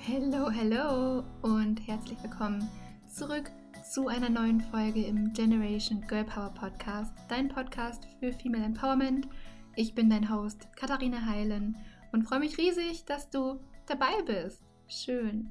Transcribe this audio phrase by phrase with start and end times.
[0.00, 2.66] Hello, hello und herzlich willkommen
[3.12, 3.50] zurück
[3.82, 9.28] zu einer neuen Folge im Generation Girl Power Podcast, dein Podcast für Female Empowerment.
[9.76, 11.76] Ich bin dein Host Katharina Heilen
[12.12, 14.62] und freue mich riesig, dass du dabei bist.
[14.86, 15.50] Schön.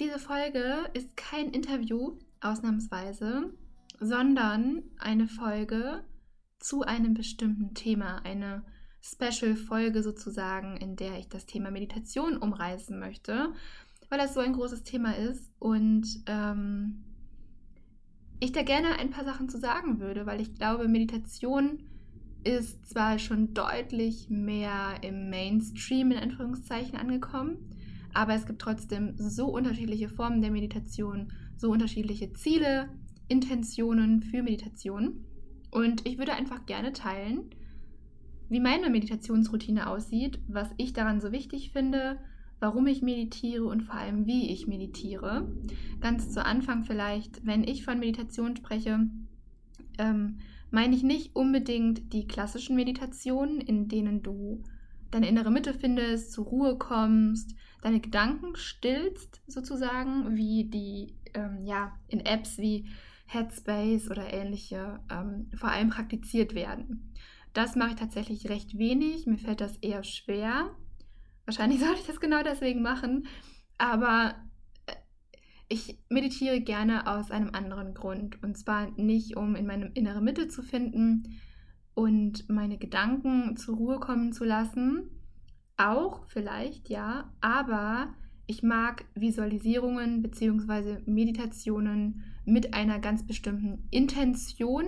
[0.00, 3.52] Diese Folge ist kein Interview, ausnahmsweise,
[4.00, 6.02] sondern eine Folge
[6.58, 8.64] zu einem bestimmten Thema, eine
[9.02, 13.52] Special-Folge sozusagen, in der ich das Thema Meditation umreißen möchte,
[14.08, 17.04] weil das so ein großes Thema ist und ähm,
[18.40, 21.80] ich da gerne ein paar Sachen zu sagen würde, weil ich glaube, Meditation
[22.44, 27.56] ist zwar schon deutlich mehr im Mainstream in Anführungszeichen angekommen,
[28.14, 32.88] aber es gibt trotzdem so unterschiedliche Formen der Meditation, so unterschiedliche Ziele,
[33.26, 35.24] Intentionen für Meditation.
[35.70, 37.50] Und ich würde einfach gerne teilen,
[38.48, 42.18] wie meine Meditationsroutine aussieht, was ich daran so wichtig finde,
[42.60, 45.50] warum ich meditiere und vor allem wie ich meditiere.
[46.00, 49.00] Ganz zu Anfang vielleicht, wenn ich von Meditation spreche,
[49.98, 50.38] ähm,
[50.70, 54.62] meine ich nicht unbedingt die klassischen Meditationen, in denen du
[55.10, 61.92] deine innere Mitte findest, zur Ruhe kommst, deine Gedanken stillst sozusagen, wie die ähm, ja
[62.08, 62.86] in Apps wie
[63.26, 67.12] Headspace oder ähnliche ähm, vor allem praktiziert werden.
[67.52, 69.26] Das mache ich tatsächlich recht wenig.
[69.26, 70.76] Mir fällt das eher schwer.
[71.44, 73.26] Wahrscheinlich sollte ich das genau deswegen machen.
[73.78, 74.34] Aber
[74.86, 74.94] äh,
[75.68, 78.42] ich meditiere gerne aus einem anderen Grund.
[78.42, 81.40] Und zwar nicht, um in meine innere Mitte zu finden
[81.94, 85.10] und meine Gedanken zur Ruhe kommen zu lassen.
[85.76, 87.32] Auch vielleicht, ja.
[87.40, 88.14] Aber
[88.46, 90.98] ich mag Visualisierungen bzw.
[91.06, 94.86] Meditationen mit einer ganz bestimmten Intention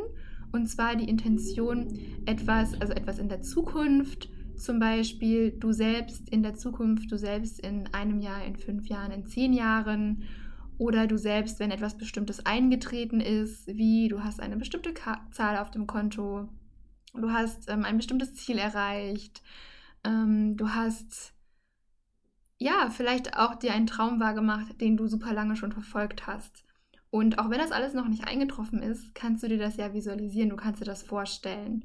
[0.52, 6.42] und zwar die Intention, etwas, also etwas in der Zukunft, zum Beispiel du selbst in
[6.42, 10.24] der Zukunft, du selbst in einem Jahr, in fünf Jahren, in zehn Jahren
[10.76, 14.92] oder du selbst, wenn etwas Bestimmtes eingetreten ist, wie du hast eine bestimmte
[15.30, 16.48] Zahl auf dem Konto,
[17.14, 19.42] du hast ähm, ein bestimmtes Ziel erreicht,
[20.04, 21.32] ähm, du hast
[22.58, 26.64] ja vielleicht auch dir einen Traum wahrgemacht, den du super lange schon verfolgt hast.
[27.10, 30.50] Und auch wenn das alles noch nicht eingetroffen ist, kannst du dir das ja visualisieren,
[30.50, 31.84] du kannst dir das vorstellen.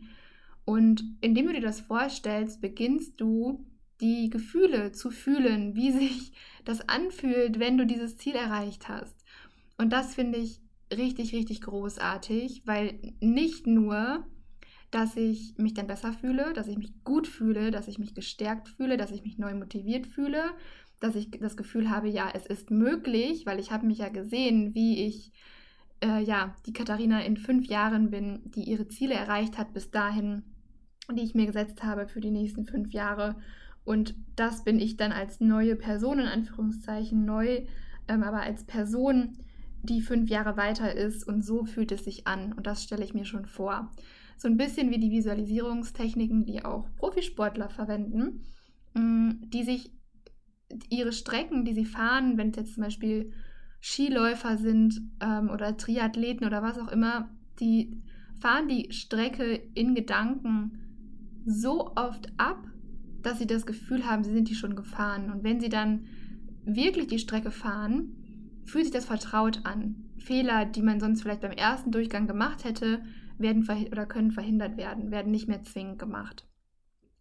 [0.65, 3.65] Und indem du dir das vorstellst, beginnst du
[4.01, 9.15] die Gefühle zu fühlen, wie sich das anfühlt, wenn du dieses Ziel erreicht hast.
[9.77, 10.61] Und das finde ich
[10.95, 14.25] richtig, richtig großartig, weil nicht nur,
[14.91, 18.69] dass ich mich dann besser fühle, dass ich mich gut fühle, dass ich mich gestärkt
[18.69, 20.51] fühle, dass ich mich neu motiviert fühle,
[20.99, 24.73] dass ich das Gefühl habe, ja, es ist möglich, weil ich habe mich ja gesehen,
[24.73, 25.31] wie ich
[26.01, 30.43] äh, ja die Katharina in fünf Jahren bin, die ihre Ziele erreicht hat bis dahin,
[31.11, 33.35] die ich mir gesetzt habe für die nächsten fünf Jahre.
[33.83, 37.65] Und das bin ich dann als neue Person, in Anführungszeichen neu,
[38.07, 39.37] ähm, aber als Person,
[39.83, 41.27] die fünf Jahre weiter ist.
[41.27, 42.53] Und so fühlt es sich an.
[42.53, 43.91] Und das stelle ich mir schon vor.
[44.37, 48.41] So ein bisschen wie die Visualisierungstechniken, die auch Profisportler verwenden,
[48.95, 49.91] mm, die sich
[50.89, 53.31] ihre Strecken, die sie fahren, wenn es jetzt zum Beispiel
[53.81, 58.01] Skiläufer sind ähm, oder Triathleten oder was auch immer, die
[58.39, 60.79] fahren die Strecke in Gedanken
[61.45, 62.67] so oft ab,
[63.21, 65.31] dass sie das Gefühl haben, sie sind die schon gefahren.
[65.31, 66.05] Und wenn sie dann
[66.63, 68.15] wirklich die Strecke fahren,
[68.65, 70.05] fühlt sich das vertraut an.
[70.17, 73.03] Fehler, die man sonst vielleicht beim ersten Durchgang gemacht hätte,
[73.37, 76.47] werden oder können verhindert werden, werden nicht mehr zwingend gemacht.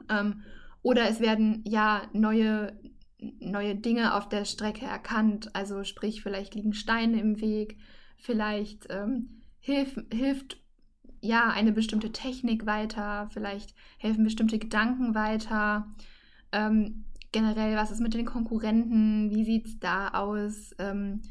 [0.09, 0.43] Ähm,
[0.83, 2.79] oder es werden ja neue
[3.41, 5.55] neue Dinge auf der Strecke erkannt.
[5.55, 7.79] Also sprich, vielleicht liegen Steine im Weg,
[8.17, 10.59] vielleicht ähm, hilf, hilft
[11.21, 15.89] ja eine bestimmte Technik weiter, vielleicht helfen bestimmte Gedanken weiter.
[16.53, 19.31] Ähm, generell, was ist mit den Konkurrenten?
[19.31, 20.71] Wie sieht es da aus?
[20.79, 21.23] Ähm,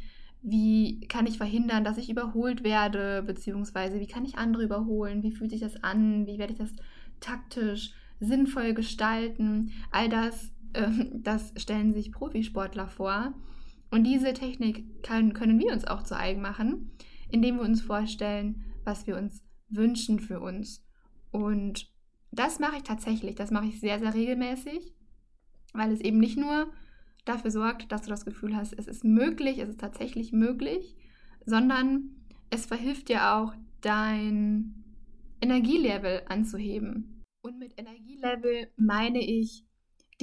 [0.42, 3.24] wie kann ich verhindern, dass ich überholt werde?
[3.24, 5.24] Beziehungsweise wie kann ich andere überholen?
[5.24, 6.28] Wie fühlt sich das an?
[6.28, 6.74] Wie werde ich das
[7.22, 9.72] taktisch sinnvoll gestalten?
[9.92, 10.52] All das
[11.14, 13.34] das stellen sich Profisportler vor.
[13.92, 16.92] Und diese Technik kann, können wir uns auch zu eigen machen,
[17.30, 20.84] indem wir uns vorstellen, was wir uns wünschen für uns.
[21.32, 21.92] Und
[22.32, 23.36] das mache ich tatsächlich.
[23.36, 24.94] Das mache ich sehr, sehr regelmäßig,
[25.74, 26.72] weil es eben nicht nur
[27.26, 30.96] dafür sorgt, dass du das Gefühl hast, es ist möglich, es ist tatsächlich möglich,
[31.46, 32.10] sondern
[32.50, 34.84] es verhilft dir auch, dein
[35.42, 37.22] Energielevel anzuheben.
[37.42, 39.66] Und mit Energielevel meine ich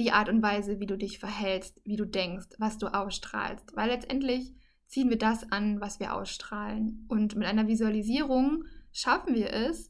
[0.01, 3.75] die Art und Weise, wie du dich verhältst, wie du denkst, was du ausstrahlst.
[3.75, 4.53] Weil letztendlich
[4.87, 7.05] ziehen wir das an, was wir ausstrahlen.
[7.07, 9.89] Und mit einer Visualisierung schaffen wir es,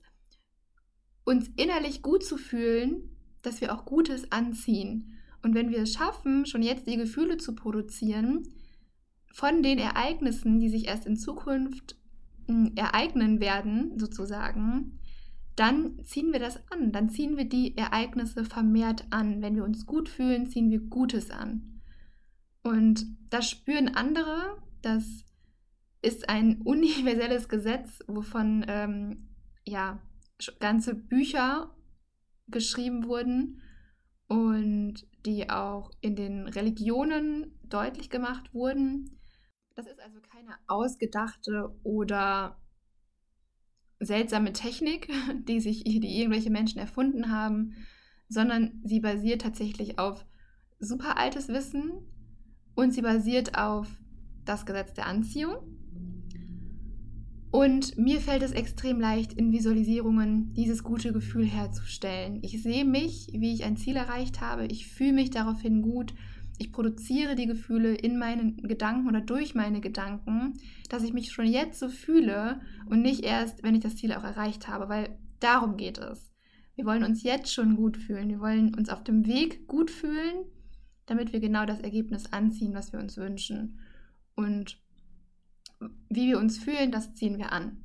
[1.24, 5.18] uns innerlich gut zu fühlen, dass wir auch Gutes anziehen.
[5.42, 8.44] Und wenn wir es schaffen, schon jetzt die Gefühle zu produzieren
[9.34, 11.96] von den Ereignissen, die sich erst in Zukunft
[12.48, 15.00] hm, ereignen werden, sozusagen,
[15.56, 16.92] dann ziehen wir das an.
[16.92, 19.42] Dann ziehen wir die Ereignisse vermehrt an.
[19.42, 21.82] Wenn wir uns gut fühlen, ziehen wir Gutes an.
[22.64, 24.58] Und das spüren andere.
[24.82, 25.26] Das
[26.02, 29.30] ist ein universelles Gesetz, wovon ähm,
[29.66, 30.02] ja
[30.60, 31.76] ganze Bücher
[32.48, 33.62] geschrieben wurden
[34.28, 39.20] und die auch in den Religionen deutlich gemacht wurden.
[39.76, 42.58] Das ist also keine ausgedachte oder
[44.02, 45.10] seltsame Technik,
[45.48, 47.76] die sich die irgendwelche Menschen erfunden haben,
[48.28, 50.26] sondern sie basiert tatsächlich auf
[50.80, 51.92] super altes Wissen
[52.76, 53.88] und sie basiert auf
[54.46, 55.56] das Gesetz der Anziehung
[57.52, 62.40] und mir fällt es extrem leicht, in Visualisierungen dieses gute Gefühl herzustellen.
[62.44, 64.66] Ich sehe mich, wie ich ein Ziel erreicht habe.
[64.68, 66.14] Ich fühle mich daraufhin gut.
[66.62, 70.54] Ich produziere die Gefühle in meinen Gedanken oder durch meine Gedanken,
[70.90, 74.24] dass ich mich schon jetzt so fühle und nicht erst, wenn ich das Ziel auch
[74.24, 76.32] erreicht habe, weil darum geht es.
[76.76, 78.30] Wir wollen uns jetzt schon gut fühlen.
[78.30, 80.46] Wir wollen uns auf dem Weg gut fühlen,
[81.08, 83.80] damit wir genau das Ergebnis anziehen, was wir uns wünschen.
[84.36, 84.80] Und
[86.10, 87.84] wie wir uns fühlen, das ziehen wir an.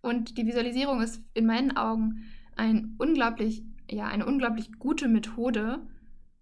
[0.00, 2.24] Und die Visualisierung ist in meinen Augen
[2.56, 5.86] ein unglaublich, ja, eine unglaublich gute Methode,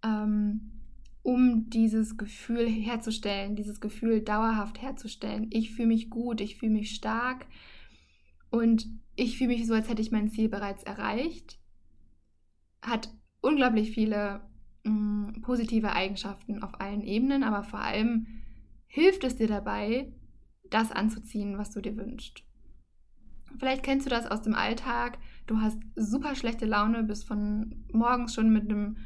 [0.02, 0.79] ähm,
[1.22, 5.48] um dieses Gefühl herzustellen, dieses Gefühl dauerhaft herzustellen.
[5.50, 7.46] Ich fühle mich gut, ich fühle mich stark
[8.50, 11.58] und ich fühle mich so, als hätte ich mein Ziel bereits erreicht.
[12.82, 13.12] Hat
[13.42, 14.40] unglaublich viele
[14.84, 18.26] mh, mm, positive Eigenschaften auf allen Ebenen, aber vor allem
[18.86, 20.12] hilft es dir dabei,
[20.70, 22.44] das anzuziehen, was du dir wünschst.
[23.58, 25.18] Vielleicht kennst du das aus dem Alltag.
[25.46, 28.96] Du hast super schlechte Laune, bist von morgens schon mit einem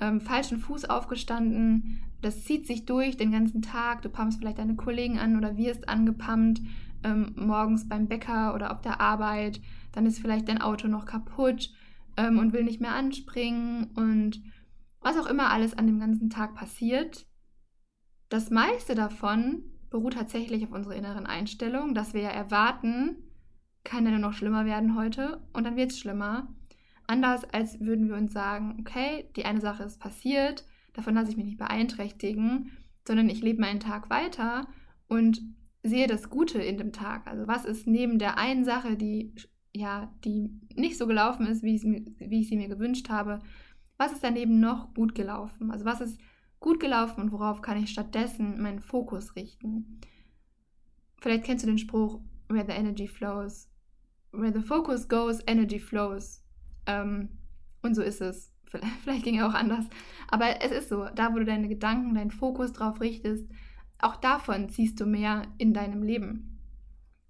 [0.00, 2.02] ähm, falschen Fuß aufgestanden.
[2.20, 4.02] Das zieht sich durch den ganzen Tag.
[4.02, 6.60] Du pumpst vielleicht deine Kollegen an oder wirst angepumpt.
[7.02, 9.60] Ähm, morgens beim Bäcker oder auf der Arbeit.
[9.92, 11.70] Dann ist vielleicht dein Auto noch kaputt
[12.16, 13.90] ähm, und will nicht mehr anspringen.
[13.94, 14.42] Und
[15.00, 17.26] was auch immer alles an dem ganzen Tag passiert.
[18.30, 23.16] Das meiste davon beruht tatsächlich auf unserer inneren Einstellung, dass wir ja erwarten,
[23.84, 26.48] kann ja nur noch schlimmer werden heute und dann wird es schlimmer.
[27.06, 31.36] Anders als würden wir uns sagen, okay, die eine Sache ist passiert, davon lasse ich
[31.36, 32.72] mich nicht beeinträchtigen,
[33.06, 34.66] sondern ich lebe meinen Tag weiter
[35.08, 35.42] und
[35.82, 37.26] sehe das Gute in dem Tag.
[37.26, 39.34] Also was ist neben der einen Sache, die
[39.74, 41.82] ja, die nicht so gelaufen ist, wie,
[42.18, 43.40] wie ich sie mir gewünscht habe,
[43.96, 45.70] was ist daneben noch gut gelaufen?
[45.70, 46.18] Also was ist
[46.60, 50.00] gut gelaufen und worauf kann ich stattdessen meinen Fokus richten?
[51.20, 53.68] Vielleicht kennst du den Spruch, where the energy flows,
[54.30, 56.43] where the focus goes, energy flows.
[56.86, 57.28] Ähm,
[57.82, 58.52] und so ist es.
[59.02, 59.86] Vielleicht ging er auch anders.
[60.28, 63.48] Aber es ist so, da wo du deine Gedanken, deinen Fokus drauf richtest,
[63.98, 66.60] auch davon ziehst du mehr in deinem Leben.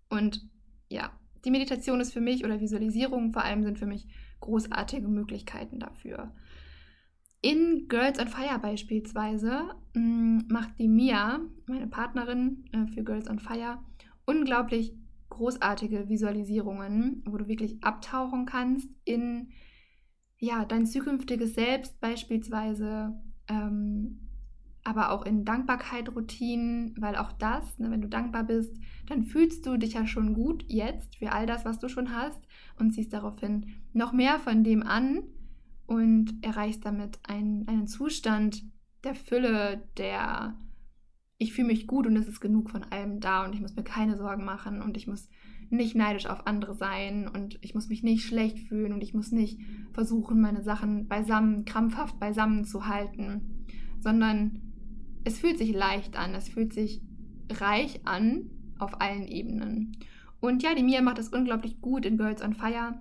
[0.09, 0.49] Und
[0.89, 1.11] ja,
[1.45, 4.07] die Meditation ist für mich oder Visualisierung vor allem sind für mich
[4.41, 6.33] großartige Möglichkeiten dafür.
[7.43, 13.39] In Girls on Fire beispielsweise mm, macht die Mia, meine Partnerin äh, für Girls on
[13.39, 13.79] Fire,
[14.25, 14.95] unglaublich
[15.35, 19.51] großartige Visualisierungen, wo du wirklich abtauchen kannst in
[20.39, 24.21] ja, dein zukünftiges Selbst beispielsweise, ähm,
[24.83, 29.79] aber auch in Dankbarkeit-Routinen, weil auch das, ne, wenn du dankbar bist, dann fühlst du
[29.79, 32.43] dich ja schon gut jetzt für all das, was du schon hast
[32.79, 35.23] und ziehst daraufhin noch mehr von dem an,
[35.87, 38.63] und erreichst damit einen, einen Zustand
[39.05, 40.57] der Fülle, der
[41.39, 43.83] ich fühle mich gut und es ist genug von allem da und ich muss mir
[43.83, 45.29] keine Sorgen machen und ich muss
[45.71, 49.33] nicht neidisch auf andere sein und ich muss mich nicht schlecht fühlen und ich muss
[49.33, 49.61] nicht
[49.93, 53.65] versuchen, meine Sachen beisammen, krampfhaft beisammen zu halten,
[54.01, 54.63] sondern
[55.25, 57.03] es fühlt sich leicht an, es fühlt sich
[57.51, 59.97] reich an auf allen Ebenen.
[60.41, 63.01] Und ja, die Mia macht das unglaublich gut in Girls on Fire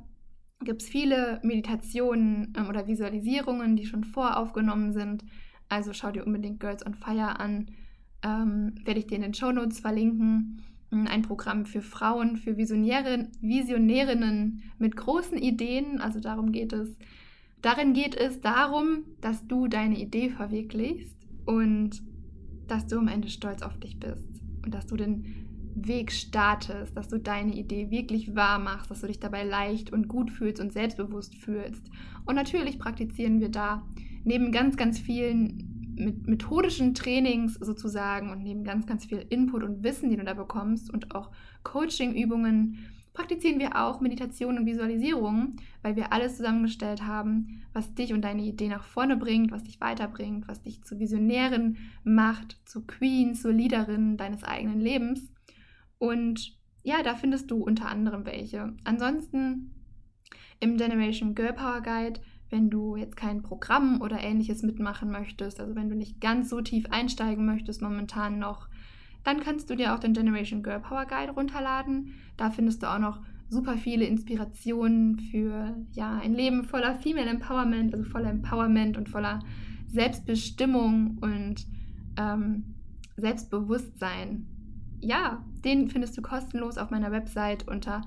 [0.63, 5.23] gibt es viele Meditationen ähm, oder Visualisierungen, die schon voraufgenommen sind.
[5.69, 7.71] Also schau dir unbedingt Girls on Fire an.
[8.23, 10.61] Ähm, werde ich dir in den Show Notes verlinken.
[10.91, 15.99] Hm, ein Programm für Frauen, für Visionäre, Visionärinnen mit großen Ideen.
[15.99, 16.95] Also darum geht es.
[17.61, 21.15] Darin geht es darum, dass du deine Idee verwirklichst
[21.45, 22.01] und
[22.67, 25.43] dass du am Ende stolz auf dich bist und dass du den
[25.75, 30.07] Weg startest, dass du deine Idee wirklich wahr machst, dass du dich dabei leicht und
[30.07, 31.89] gut fühlst und selbstbewusst fühlst.
[32.25, 33.83] Und natürlich praktizieren wir da
[34.23, 39.83] neben ganz, ganz vielen mit methodischen Trainings sozusagen und neben ganz, ganz viel Input und
[39.83, 41.31] Wissen, die du da bekommst und auch
[41.63, 42.77] Coaching-Übungen
[43.13, 48.41] praktizieren wir auch Meditation und Visualisierung, weil wir alles zusammengestellt haben, was dich und deine
[48.43, 53.53] Idee nach vorne bringt, was dich weiterbringt, was dich zu Visionären macht, zu Queen, zur
[53.53, 55.31] Leaderin deines eigenen Lebens.
[55.99, 58.73] Und ja, da findest du unter anderem welche.
[58.83, 59.73] Ansonsten
[60.59, 62.19] im Generation Girl Power Guide,
[62.53, 66.61] wenn du jetzt kein Programm oder ähnliches mitmachen möchtest, also wenn du nicht ganz so
[66.61, 68.69] tief einsteigen möchtest momentan noch,
[69.23, 72.13] dann kannst du dir auch den Generation Girl Power Guide runterladen.
[72.37, 77.91] Da findest du auch noch super viele Inspirationen für ja, ein Leben voller Female Empowerment,
[77.95, 79.39] also voller Empowerment und voller
[79.87, 81.65] Selbstbestimmung und
[82.17, 82.75] ähm,
[83.17, 84.45] Selbstbewusstsein.
[84.99, 88.01] Ja, den findest du kostenlos auf meiner Website unter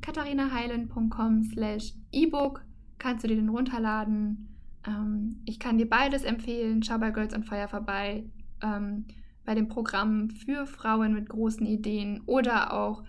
[0.00, 2.64] katharinaheilen.com slash ebook.
[3.00, 4.56] Kannst du dir den runterladen.
[4.86, 6.82] Ähm, ich kann dir beides empfehlen.
[6.82, 8.24] Schau bei Girls on Fire vorbei.
[8.62, 9.06] Ähm,
[9.44, 13.02] bei dem Programm für Frauen mit großen Ideen oder auch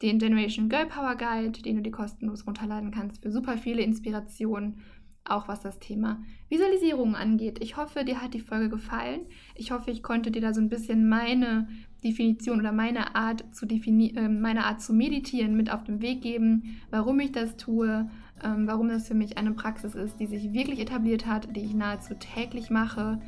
[0.00, 4.80] den Generation Girl Power Guide, den du dir kostenlos runterladen kannst für super viele Inspirationen,
[5.24, 7.58] auch was das Thema Visualisierung angeht.
[7.62, 9.20] Ich hoffe, dir hat die Folge gefallen.
[9.54, 11.68] Ich hoffe, ich konnte dir da so ein bisschen meine
[12.02, 16.20] Definition oder meine Art zu defini äh, meine Art zu meditieren mit auf den Weg
[16.20, 18.10] geben, warum ich das tue,
[18.42, 21.74] ähm, warum das für mich eine Praxis ist, die sich wirklich etabliert hat, die ich
[21.74, 23.20] nahezu täglich mache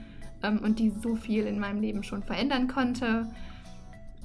[0.43, 3.31] ähm, und die so viel in meinem Leben schon verändern konnte.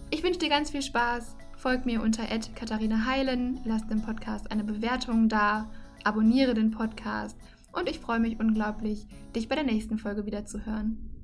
[0.09, 1.35] Ich wünsche dir ganz viel Spaß.
[1.55, 2.23] Folg mir unter
[2.55, 5.69] Katharina Heilen, lass dem Podcast eine Bewertung da,
[6.03, 7.37] abonniere den Podcast
[7.71, 11.18] und ich freue mich unglaublich, dich bei der nächsten Folge wieder zu hören.